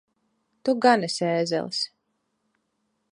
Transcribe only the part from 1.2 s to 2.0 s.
ēzelis!